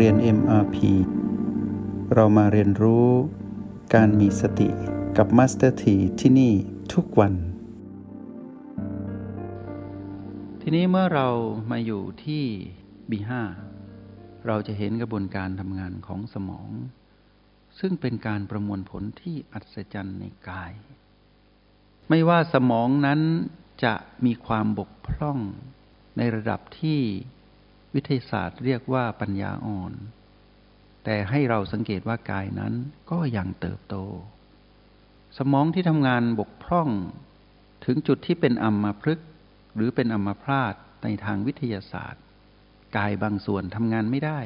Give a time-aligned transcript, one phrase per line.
[0.00, 0.76] เรียน MRP
[2.14, 3.08] เรามาเรียนรู้
[3.94, 4.68] การมีสติ
[5.16, 6.52] กับ Master T ที่ที่นี่
[6.92, 7.34] ทุกวัน
[10.60, 11.28] ทีนี้เมื่อเรา
[11.70, 12.44] มาอยู่ที่
[13.10, 13.32] B5
[14.46, 16.68] เราจะเห็นกระบวนการทำงานของสมอง
[17.78, 20.72] ซึ่งเป็นการประมวลผลที่อัศจรรย์ในกาย
[22.08, 23.20] ไม่ว่าสมองนั้น
[23.84, 25.38] จะมีความบกพร่อง
[26.16, 27.00] ในระดับที่
[27.94, 29.92] วิทยาศาสตร์เรียกว่าปัญญาอ่อน
[31.04, 32.74] แต่ให้เราสังเกตว่ากายนั้น
[33.10, 33.96] ก็ยังเติบโต
[35.38, 36.88] สมองที่ทำงานบกพร่อง
[37.84, 39.28] ถึงจุดที่เป็นอัมพฤกษ์
[39.74, 42.22] หรือเป็นอัมพาตในทางวิทยาศาสตร์
[42.96, 44.40] กายบางส่วนทำงานไม่ได้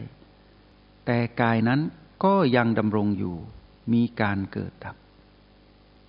[1.06, 1.80] แต่กายนั้น
[2.24, 3.36] ก็ยังดำรงอยู่
[3.92, 4.96] มีการเกิดดับ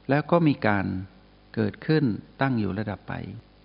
[0.10, 0.86] แล้วก็มีการ
[1.56, 2.06] เกิดขึ้น
[2.42, 3.14] ตั้งอยู่ระดับไป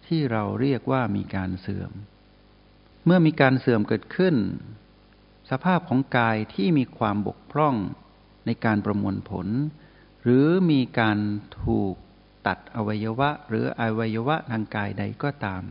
[0.07, 1.93] ที่เราเรียกว่ามีการเสื่อม
[3.05, 4.35] เมื่อมีการเสื่อมเกิดขึ้น
[5.51, 7.75] สภาพของกายที่มีความบกพร่อง
[8.47, 9.47] ในการประมวลผล
[10.23, 11.19] หรือมีการ
[11.63, 11.95] ถูก
[12.47, 15.63] ตัดอวัยวะ หรืออวัยวะทางกายใดก็ตาม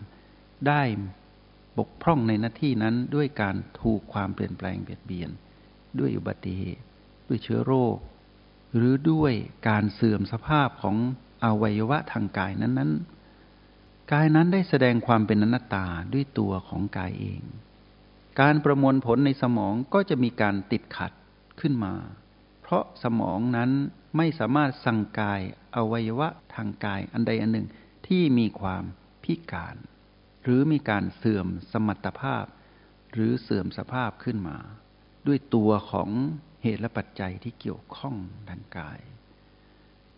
[0.67, 0.81] ได้
[1.77, 5.29] บกพร่องในหน้าที่นั้นด้วยการถูกความเปลี่ยนแปลงเบียดเบียน
[5.99, 6.83] ด้วยอุบัติเหตุ
[7.27, 7.97] ด้วยเชื้อโรค
[8.75, 9.33] หรือด้วย
[9.69, 10.95] การเสื่อมสภาพของ
[11.43, 13.22] อวัยวะทางกายนั้นๆ
[14.11, 17.41] กายนั้นได้แสดงความเป็นอนัตตาด้วยตัวของกายเอง
[18.39, 21.11] การประมวลผลในสมองก็จะมีการติดขัด
[21.59, 21.93] ขึ้นมา
[22.61, 23.71] เพราะสมองนั้น
[24.17, 25.41] ไม่สามารถสั่งกาย
[25.75, 27.67] อวัยวะทางกายอันใดอันหนึ่ง
[28.07, 28.83] ที่มีความ
[29.23, 29.75] พิการ
[30.43, 32.45] หรือมีการเสื่อมสมรรถภาพ
[33.11, 34.57] หรือเสื่อมสภาพขึ้นมา
[35.27, 36.09] ด้วยตัวของ
[36.63, 38.15] เหตุและปัจจัยที่เกี่ยวข้อง
[38.49, 38.99] ทางกาย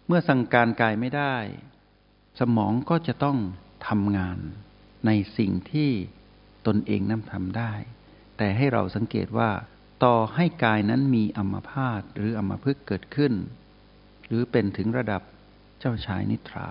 [0.08, 1.36] เมื่อสั่งการกายไม่ได้
[2.40, 3.38] สมองก็จะต้อง
[3.88, 4.38] ทำงาน
[5.06, 5.92] ในสิ่งที่
[6.68, 7.74] ตนเองนั้นทำได้
[8.38, 9.52] แต่ให้เราสังเกตว่า
[10.04, 13.34] ต่อให้กายนั้นมีอัมพาตหรืออัมพฤกษ์เกิดขึ้น
[14.28, 15.22] หรือเป็นถึงระดับ
[15.80, 16.70] เจ้าชายนิทรา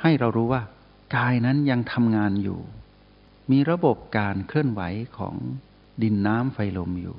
[0.00, 0.62] ให้เรารู้ว่า
[1.16, 2.60] กายนั้นยังทำงานอยู่
[3.50, 4.82] มีระบบการเคลื่อนไหว
[5.18, 5.34] ของ
[6.02, 7.16] ดินน้ำไฟลมอยู่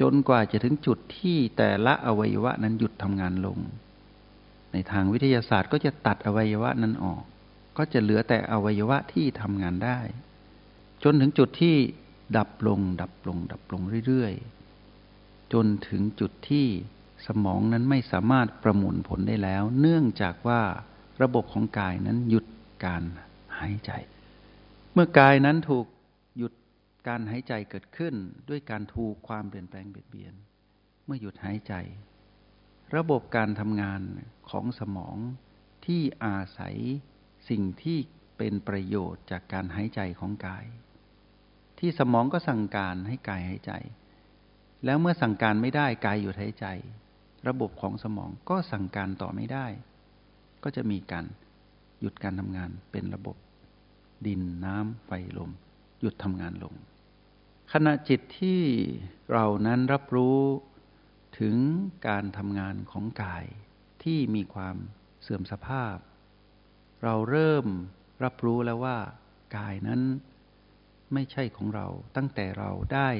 [0.00, 3.58] จนกว่าจะถึงจุดที่แต่ละอวัยวะนั้นหยุดทำงานลง
[4.72, 7.24] ในทางวิทยาศาสตร์ก็จะตัดอวัยวะนั้นออก
[7.76, 9.98] ก็จะเหลือแต่อวัยวะที่ทำงานได้
[11.02, 11.76] จนถึงจุดที่
[12.36, 16.66] ดับลง ดับลง ดับลงเรื่อยๆ จนถึงจุดที่
[17.26, 20.62] สมองนั้นไม่สามารถประมวลผลได้แล้ว เนื่องจากว่า
[21.22, 22.46] ระบบของกายนั้นหยุด
[22.84, 23.02] การ
[23.58, 23.90] หายใจ
[24.92, 25.86] เมื่อกายนั้นถูก
[26.38, 26.52] หยุด
[27.08, 28.14] การหายใจเกิดขึ้น
[28.48, 30.34] ด้วยการถูกความเปลี่ยนแปลงเบียดเบียน
[31.04, 31.72] เมื่อหยุดหายใจ
[32.96, 34.00] ระบบการทำงาน
[34.50, 35.16] ของสมอง
[35.86, 36.76] ที่อาศัย
[37.48, 37.98] สิ่งที่
[38.38, 40.64] เป็นประโยชน์จากการหายใจของกาย
[41.78, 43.72] ที่สมองก็สั่งการให้กายหายใจ
[44.84, 46.66] แล้วเมื่อสั่งการไม่ได้กายหยุดหายใจ
[47.48, 49.66] ระบบของสมองก็สั่งการต่อไม่ได้
[50.62, 51.26] ก็จะมีการ
[52.00, 53.36] หยุดการทำงานเป็นระบบ
[54.26, 55.50] ดินน้ำไฟลม
[56.00, 56.74] หยุดทำงานลง
[57.72, 58.60] ขณะจิตที่
[59.32, 60.40] เรานั้นรับรู้
[61.38, 61.56] ถึง
[62.08, 63.44] การทำงานของกาย
[64.02, 64.76] ที่มีความ
[65.22, 65.96] เสื่อมสภาพ
[67.04, 67.66] เราเริ่ม
[68.24, 68.98] รับรู้แล้วว่า
[69.56, 70.00] กายนั้น
[71.12, 73.10] ไม่ใช่ของเราตั้งแต่เราได้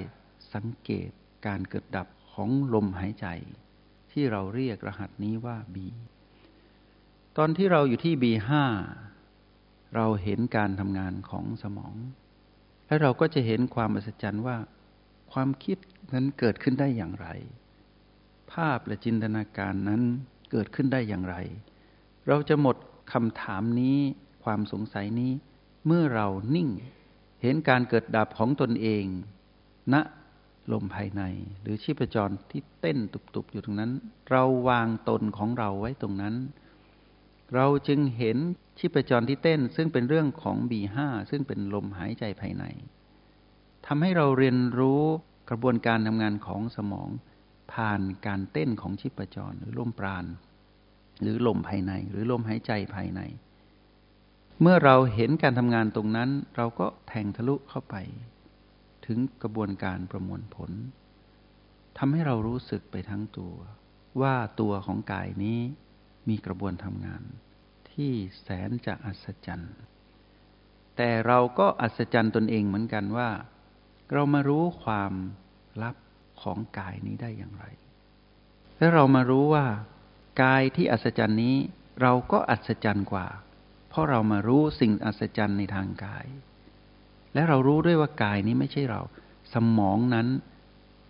[0.55, 1.11] สังเกต
[1.47, 3.27] การเกิดดับของลมหายใจ
[4.13, 5.77] ที่เราเรียกรหัสนี้ว่า B
[7.37, 8.51] ตอนที่เราอยู่ที่ B5
[9.95, 11.95] เราเห็นการทำงานของสมอง
[12.87, 14.57] และเราก็จะเห็นความอัศจรรย์ว่า
[15.33, 15.79] ความคิด
[16.15, 17.29] นั้นเกิดขึ้นได้อย่างไร
[18.53, 20.03] ภาพและจินตนาการนั้น
[20.51, 21.37] เกิดขึ้นได้อย่างไร
[22.29, 22.77] เราจะหมด
[23.13, 23.99] คำถามนี้
[24.45, 25.33] ความสงสัยนี้
[25.87, 26.69] เมื่อเรานิ่ง
[27.43, 29.05] เห็นการเกิดดับของตนเอง
[29.93, 30.03] ณนะ
[30.73, 31.23] ลมภายใน
[31.63, 33.93] หรือชีพจรที่เต้นตุบๆอยู่ตรงนั้น
[34.31, 36.35] เราวางตนของเราไว้ตรงนั้น
[37.55, 38.39] เราจึงเห็น
[38.79, 42.65] ชีพจรที่เต้น ซึ่งเป็นเรื่องของบีห้าซึ่งเป็นลมหายใจภายใน
[43.87, 45.03] ทำให้เราเรียนรู้
[45.51, 47.09] กระบวนการทำงานของสมอง
[47.73, 50.25] ผ่านการเต้นของชีพจรหรือลมปราณ
[51.21, 53.21] หรือลมภายใน หรือลมหายใจภายใน
[54.61, 57.95] เมื่อเราเห็นการทำงานตรงนั้น เราก็แทงทะลุเข้าไป
[59.07, 60.71] ถึงกระบวนการประมวลผล
[61.99, 63.55] ทำให้เรารู้สึกไปทั้งตัว
[64.21, 65.59] ว่าตัวของกายนี้
[66.29, 67.23] มีกระบวนทำงาน
[67.91, 69.77] ที่แสนจะอัศจรรย์
[70.97, 73.31] แต่เราก็อัศจรรย์ตนเองเหมือนกันว่า
[74.13, 75.13] เรามารู้ความ
[75.83, 75.97] ลับ
[76.43, 77.65] ของกายนี้ได้อย่างไร
[78.79, 79.67] และเรามารู้ว่า
[80.43, 81.57] กายที่อัศจรรย์นี้
[82.03, 83.27] เราก็อัศจรรย์กว่า
[83.89, 86.27] เพราะเรามารู้สิ่งอัศจรรย์ในทางกาย
[87.35, 89.01] และเรารู้ด้วยว่ากายนี้ไม่ใช่เรา
[89.55, 90.29] สมองนั้น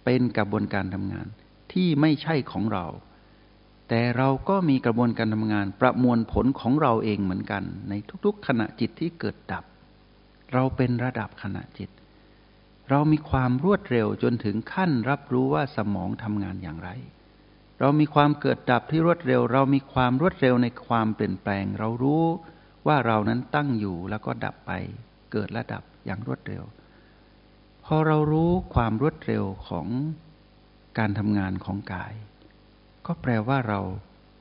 [0.04, 1.26] เป็นกระบวนการทำงาน
[1.72, 2.86] ที่ไม่ใช่ของเรา
[3.88, 7.92] แต่เราก็มีกระบวนการทำงาน ประมวลผลของเราเองเหมือนกัน ใน
[8.24, 9.64] ทุกๆ ขณะจิตที่เกิดดับ
[10.52, 11.90] เราเป็นระดับขณะจิต
[12.90, 16.90] เรามีความรวดเร็วจนถึงขั้นรับรู้ว่าสมองทำงานอย่างไร
[17.80, 22.24] เรามีความเกิดดับที่รวดเร็ว เรามีความรวดเร็วในความเปลี่ยนแปลง เรารู้
[22.86, 24.72] ว่าเรานั้นตั้งอยู่แล้วก็ดับไป
[25.32, 26.64] เกิดและดับอย่างรวดเร็ว
[27.84, 29.88] พอเรารู้ความรวดเร็วของ
[30.98, 32.14] การทำงานของกาย
[33.06, 33.80] ก็แปลว่าเรา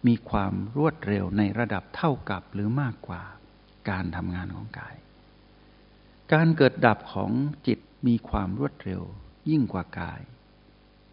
[0.07, 3.21] มีความรวดเร็วในระดับเท่ากับหรือมากกว่า
[3.89, 4.95] การทำงานของกาย
[6.33, 7.31] การเกิดดับของ
[7.67, 9.01] จิตมีความรวดเร็ว
[9.49, 10.21] ยิ่งกว่ากาย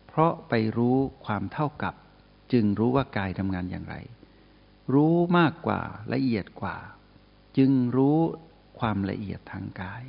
[0.07, 1.95] เพราะไปรู้ความเท่ากับ
[2.53, 3.97] จึงรู้ว่ากายทำงานอย่างไร
[4.95, 5.81] รู้มากกว่า
[6.13, 6.77] ละเอียดกว่า
[7.59, 8.19] จึงรู้
[8.79, 10.05] ความละเอียดทางกาย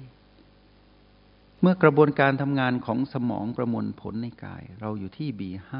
[1.62, 5.72] เมื่อกระบวนการทำงานของสมองประมวลผลในกาย เราอยู่ที่ B5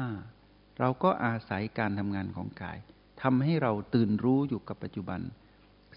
[0.78, 2.78] เราก็อาศัยการทำงานของกาย
[3.22, 5.20] ทำให้เราตื่นรู้อยู่กับปัจจุบัน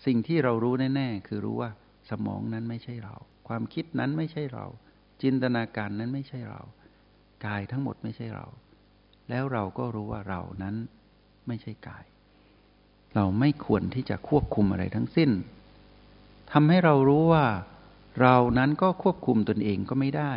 [0.05, 1.71] สิ่งที่เรารู้แน่ๆ คือรู้ว่า
[2.09, 3.15] สมองนั้นไม่ใช่เรา
[3.47, 4.65] ความคิดนั้นไม่ใช่เรา
[5.21, 6.61] จินตนาการนั้นไม่ใช่เรา
[7.45, 8.45] กายทั้งหมดไม่ใช่เรา
[9.29, 10.75] แล้วเราก็รู้ว่าเรานั้น
[11.47, 12.05] ไม่ใช่กาย
[13.15, 15.31] เราไม่ควรที่จะควบคุมอะไรทั้งสิ้น
[16.51, 17.45] ทำให้เรารู้ว่า
[18.21, 20.33] เรานั้นก็ควบคุมตนเองก็ไม่ได้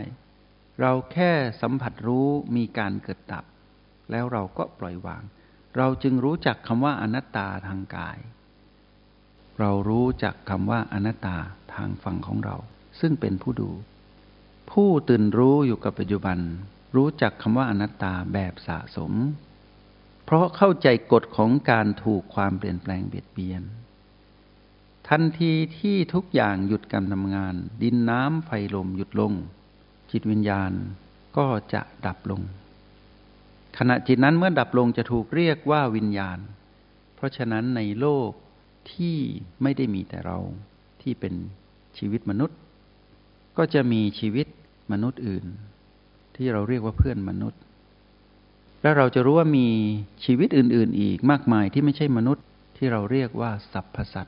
[0.81, 3.45] เราแค่สัมผัสรู้มีการเกิดดับ
[4.11, 5.23] แล้วเราก็ปล่อยวาง
[5.77, 8.19] เราจึงรู้จักคำว่าอนัตตาทางกาย
[9.59, 11.37] เรารู้จักคำว่าอนัตตา
[11.75, 12.57] ทางฝั่งของเรา
[13.01, 13.71] ซึ่งเป็นผู้ดู
[14.71, 16.39] ผู้ตื่นรู้อยู่กับปัจจุบัน
[16.97, 19.13] รู้จักคำว่าอนัตตาแบบสะสม
[20.25, 23.63] เพราะเข้าใจกฎของการถูกความเปลี่ยนแปลงเบียดเบียน
[25.09, 29.33] ทันทีที่ทุกอย่างหยุดการทำงาน ดินน้ำไฟลมหยุดลง
[30.11, 30.73] จิตวิญญาณ
[31.37, 32.43] ก็จะดับลง
[33.79, 36.39] ขณะจิตนั้นเมื่อดับลงจะถูกเรียกว่าวิญญาณ
[37.15, 38.31] เพราะฉะนั้นในโลก
[38.93, 39.17] ที่
[39.63, 40.39] ไม่ได้มีแต่เรา
[41.03, 41.35] ที่เป็น
[41.99, 42.59] ชีวิตมนุษย์
[43.59, 44.47] ก็จะมีชีวิต
[44.93, 45.47] มนุษย์อื่น
[46.39, 47.61] ที่เราเรียกว่าเพื่อนมนุษย์
[48.83, 49.69] และเราจะรู้ว่ามี
[50.25, 52.45] ชีวิตอื่น ๆ อีกมากมายที่ไม่ใช่มนุษย์
[52.77, 54.27] ที่เราเรียกว่าสัพพสัต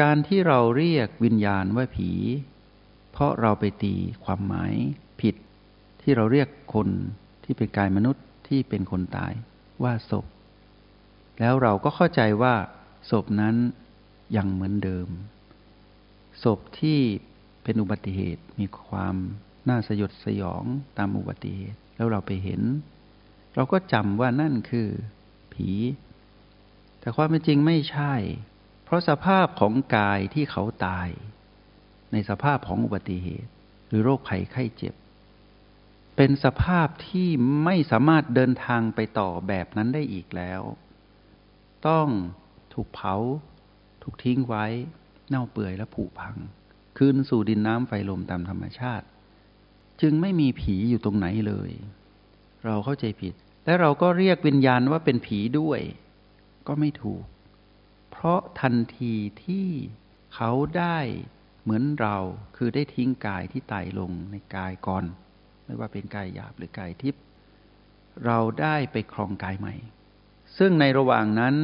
[0.00, 2.10] การที่เราเรียกวิญญาณว่าผี
[3.12, 3.94] เพราะเราไปตี
[4.24, 4.72] ความหมาย
[5.20, 5.34] ผิด
[6.02, 6.88] ที่เราเรียกคน
[7.44, 9.32] ที่เป็นกายมนุษย์ที่เป็นคนตาย
[9.82, 10.26] ว่าศพ
[11.40, 12.54] แล้วเราก็เข้าใจว่า
[13.10, 13.56] ศพนั้น
[14.36, 15.08] ยังเหมือนเดิม
[16.42, 17.00] ศพที่
[17.62, 19.16] เป็นอุบัติเหตุมีความ
[19.68, 20.64] น่าสยดสยอง
[20.98, 22.62] ตามอุบัติเหตุแล้วเราไปเห็น
[23.54, 24.88] เราก็จำว่านั่นคือ
[25.52, 25.70] ผี
[27.00, 28.14] แต่ความเป็นจริงไม่ใช่
[28.84, 31.08] เพราะสภาพของกายที่เขาตาย
[32.12, 33.50] ในสภาพของอุบัติเหตุ
[33.88, 34.94] หรือโรคภัยไข้เจ็บ
[36.16, 37.28] เป็นสภาพที่
[37.64, 40.60] ไม่สามารถเดินทางไปต่อแบบนั้นได้อีกแล้ว
[41.88, 42.08] ต้อง
[42.74, 43.16] ถูกเผา
[44.02, 44.66] ถูกทิ้งไว้
[45.28, 46.36] เน่าเปื่อยและผุพัง
[46.96, 49.06] คืนสู่ดินน้ำไฟลมตามธรรมชาติ
[50.02, 51.70] จึงไม่มีผีอยู่ตรงไหนเลย
[52.64, 55.80] เราเข้าใจผิด และเราก็เรียกวิญญาณว่าเป็นผีด้วย
[56.66, 57.24] ก็ไม่ถูก
[58.10, 59.68] เพราะทันทีที่
[60.34, 60.98] เขาได้
[61.62, 62.16] เหมือนเรา
[62.56, 65.04] คือได้ทิ้งกายที่ตายลงในกายก่อน
[65.64, 67.22] ไม่ว่าเป็นกายหยาบหรือกายทิพย์
[68.24, 69.74] เราได้ไปครองกายใหม่
[70.58, 71.54] ซึ่งในระหว่างนั้น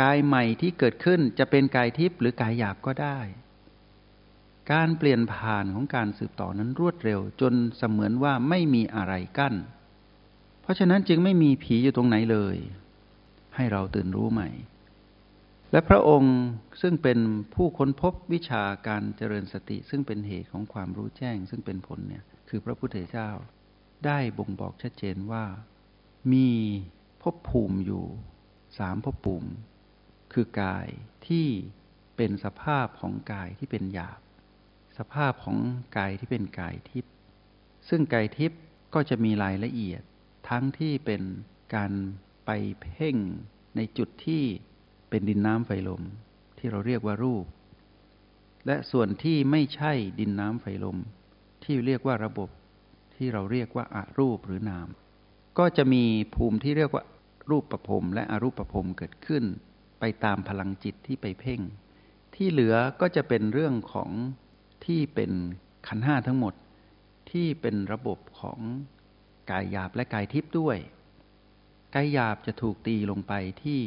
[0.00, 3.18] กายใหม่ที่เกิดขึ้นจะเป็นกายทิพย์หรือกายหยาบก็ได้
[4.72, 9.54] การเปลี่ยนผ่านของการสืบต่อนั้นรวดเร็ว จนเสมือนว่าไม่มีอะไรกั้น
[10.62, 12.56] เพราะฉะนั้นจึงไม่มีผีอยู่ตรงไหนเลย
[13.56, 14.48] ให้เราตื่นรู้ใหม่
[15.72, 16.36] และพระองค์
[16.82, 17.18] ซึ่งเป็น
[17.54, 23.30] ผู้ค้นพบวิชาการเจริญสติ ซึ่งเป็นเหตุของความรู้แจ้ง ซึ่งเป็นผลเนี่ยคือพระพุทธเจ้า
[24.06, 25.44] ได้บ่งบอกชัดเจนว่า
[26.32, 26.48] มี
[27.22, 28.04] ภพภูมิอยู่
[28.78, 29.50] สามภพภูมิ
[30.32, 30.86] คือกาย
[31.26, 31.46] ที่
[32.16, 34.20] เป็นสภาพของกายที่เป็นหยาบ
[34.98, 35.58] สภาพของ
[35.96, 37.12] กายที่เป็นกายทิพย์
[37.88, 38.60] ซึ่งกายทิพย์
[38.94, 40.02] ก็จะมีรายละเอียด
[40.48, 41.22] ทั้งที่เป็น
[41.74, 41.92] การ
[42.46, 42.50] ไป
[42.80, 43.16] เพ่ง
[43.76, 44.42] ในจุดที่
[45.10, 46.02] เป็นดินน้ำไฟลม
[46.58, 47.44] ที่เราเรียกว่ารูป
[48.66, 50.98] และส่วนที่ไม่ใช่ดินน้ำไฟลม
[51.64, 52.48] ที่เรียกว่าระบบ
[53.16, 54.88] ที่เราเรียกว่าอารูปหรือนาม
[55.58, 57.04] ก็จะมีภูมิที่เรียกว่า
[57.50, 59.44] รูปประพรมและอรูปประพรมเกิดขึ้น
[60.00, 61.60] ไปตามพลังจิตที่ไปเพ่ง
[62.34, 64.10] ที่เหลือก็จะเป็นเรื่องของ
[64.86, 65.30] ที่เป็น
[65.88, 66.54] ขันห้าทั้งหมด
[67.30, 68.60] ที่เป็นระบบของ
[69.50, 70.78] กายหยาบและกายทิพย์ด้วย
[71.94, 73.80] กายหยาบจะถูกตีลงไปที่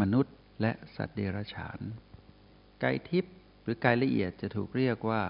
[0.00, 1.80] มนุษย์และสัตว์เดรัจฉาน
[2.82, 5.22] กายทิพย์หรือกายละเอียดจะถูกเรียกว่า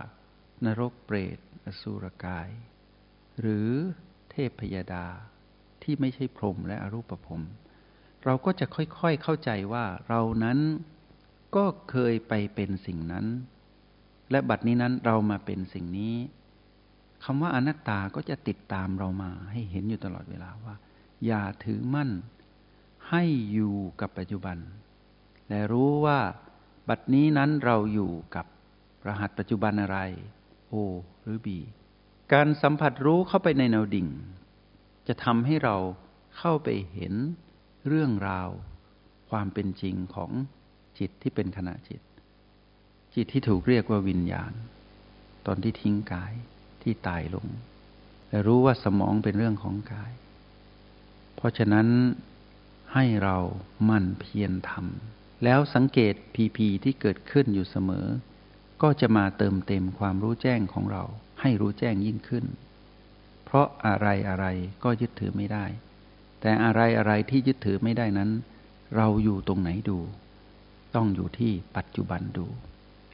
[0.64, 2.48] นรกเปรตอสุรกาย
[3.40, 3.68] หรือ
[4.30, 5.06] เทพพยดา
[5.82, 7.42] ที่ไม่ใช่พรหมและอรูปภพ
[8.24, 10.58] เราก็จะค่อยๆเข้าใจว่าเรานั้น
[11.56, 13.26] ก็เคยไปเป็นสิ่งนั้น
[14.30, 16.14] และบัดนี้นั้นเรามาเป็นสิ่งนี้
[17.24, 20.74] คำว่าอนัตตาก็จะติดตามเรามาให้เห็นอยู่ตลอดเวลาว่า
[21.26, 22.10] อย่าถือมั่น
[23.10, 24.56] ให้อยู่กับปัจจุบัน
[25.48, 26.18] และรู้ว่า
[26.88, 28.46] บัดนี้นั้นเราอยู่กับ
[29.06, 29.98] รหัสปัจจุบันอะไร
[30.72, 30.74] O
[31.22, 31.48] หรือ B
[32.32, 34.08] การสัมผัสรู้เข้าไปในแนวดิ่ง
[35.08, 35.76] จะทำให้เรา
[36.38, 37.14] เข้าไปเห็น
[37.88, 38.48] เรื่องราว
[39.30, 40.30] ความเป็นจริงของ
[40.98, 42.00] จิตที่เป็นขณะจิต
[43.18, 44.52] จิตที่ถูกเรียกว่าวิญญาณ
[45.46, 46.32] ตอนที่ทิ้งกาย
[46.82, 47.46] ที่ตายลง
[48.28, 50.12] และรู้ว่าสมองเป็นเรื่องของกาย
[51.36, 51.88] เพราะฉะนั้น
[52.94, 53.36] ให้เรา
[53.88, 58.06] มั่นเพียรทำแล้วสังเกตพีพีที่เกิดขึ้นอยู่เสมอ
[58.82, 61.04] ก็จะมาเติมเต็มความรู้แจ้งของเรา
[61.40, 62.44] ให้รู้แจ้งยิ่งขึ้น
[63.44, 64.46] เพราะอะไรอะไร
[64.84, 65.64] ก็ยึดถือไม่ได้
[66.40, 68.30] แต่อะไรอะไรที่ยึดถือไม่ได้นั้น
[68.96, 69.98] เราอยู่ตรงไหนดู
[70.94, 72.46] ต้องอยู่ที่ปัจจุบันดู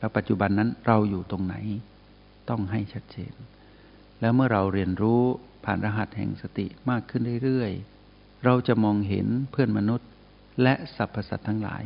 [0.03, 1.55] แล้วปัจจุบันนั้นเราอยู่ตรงไหน
[2.49, 3.35] ต้องให้ชัดเจน
[4.21, 5.23] แล้วเมื่อเราเรียนรู้
[5.65, 10.09] ผ่านรหัสแห่งสติมากขึ้นเรื่อยๆ เราจะมองเห็นเพื่อนมนุษย์
[10.63, 11.85] และสรรพสัตว์ทั้งหลาย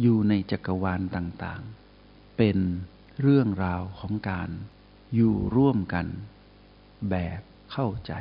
[0.00, 2.58] อยู่ในจักรวาลต่างๆ เป็น
[3.20, 4.50] เรื่องราวของการ
[5.14, 6.06] อยู่ร่วมกัน
[7.10, 7.40] แบบ
[7.72, 8.12] เข้าใจ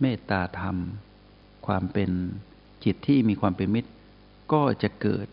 [0.00, 0.76] เมตตาธรรม
[1.66, 2.10] ความเป็น
[2.84, 3.90] จิตที่มีความเป็นมิตร
[4.52, 5.26] ก็จะเกิด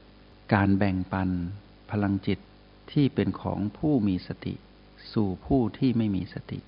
[0.54, 1.30] การแบ่งปัน
[1.92, 2.40] พลังจิต
[2.92, 4.54] ที่เป็นของผู้มีสติ
[5.14, 6.60] สู่ผู้ที่ไม่มีสติ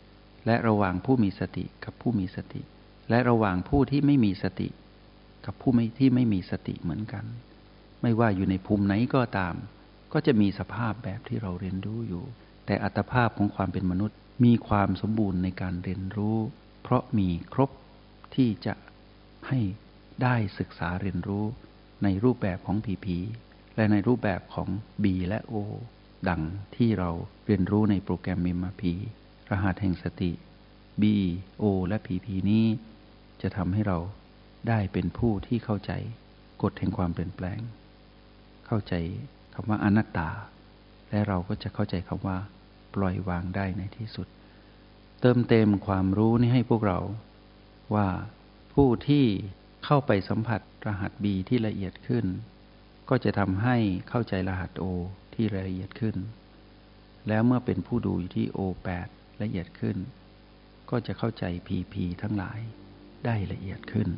[0.45, 2.61] และระหว่างผู้มีสติกับผู้มีสติ
[3.09, 4.69] และระหว่างผู้ที่ไม่มีสติ
[5.45, 7.25] กับผู้ไม่ที่ไม่มีสติเหมือนกัน
[8.01, 9.55] ไม่ว่าอยู่ในภูมิไหนก็ตาม
[10.13, 12.23] ก็จะมีสภาพแบบที่เราเรียนรู้อยู่
[12.65, 16.37] แต่อัตภาพของความเป็นมนุษย์มีความสมบูรณ์ในการเรียนรู้
[16.83, 17.69] เพราะมีครบ
[18.35, 18.73] ที่จะ
[19.47, 19.59] ให้
[20.23, 21.45] ได้ศึกษาเรียนรู้
[22.03, 23.17] ในรูปแบบของผีผี
[23.75, 24.69] และในรูปแบบของ
[25.03, 25.53] B และ O
[26.29, 26.41] ดัง
[26.75, 27.09] ที่เรา
[27.45, 28.93] เรียนรู้ในโปรแกรมมิมพี
[29.49, 30.31] รหัสแห่งสติ
[31.01, 31.03] B
[31.61, 32.65] O และ PP นี้
[33.41, 33.97] จะทำให้เรา
[34.67, 35.91] ได้เป็นผู้ที่เข้าใจ
[36.63, 37.59] กฎแห่งความเปลี่ยนแปลง
[38.67, 38.93] เข้าใจ
[39.53, 40.29] คำว่าอนัตตา
[41.09, 42.37] และเราก็จะเข้าใจคำว่า
[42.95, 44.27] ปล่อยวางได้ในที่สุด
[45.21, 46.99] เติมเต็มความรู้นี้ให้พวกเรา
[47.95, 48.07] ว่า
[48.73, 49.25] ผู้ที่
[49.85, 52.25] เข้าไปสัมผัสรหัส B ที่ละเอียดขึ้น
[53.09, 53.75] ก็จะทำให้
[54.09, 54.83] เข้าใจรหัส O
[55.37, 56.15] ที่ละเอียดขึ้น
[57.27, 59.07] แล้วเมื่อเป็นผู้ดูอยู่ที่ O8
[59.41, 59.97] ละเอียดขึ้น
[60.89, 62.59] ก็จะเข้าใจ PP ทั้งหลาย
[63.25, 64.09] ได้ละเอียดขึ้น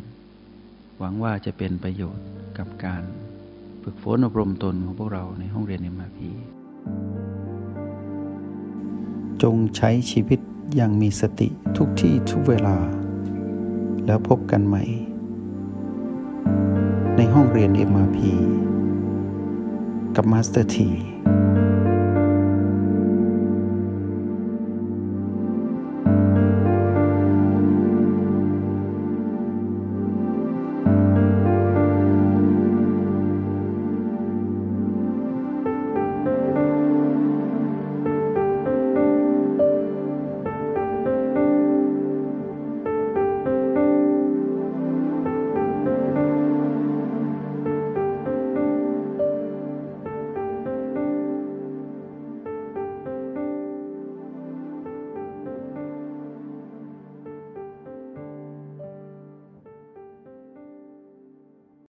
[0.97, 3.03] หวังว่าจะเป็นประโยชน์กับการ
[3.83, 6.19] ฝึกฝนอบรมตนของพวกเราในห้องเรียน MRP
[9.43, 10.39] จงใช้ชีวิต
[10.75, 11.47] อย่างมีสติ
[11.77, 12.77] ทุกที่ทุกเวลา
[14.05, 14.83] แล้วพบกันใหม่
[17.15, 18.19] ในห้องเรียน MRP
[20.21, 20.89] กับมาสเตอร์ที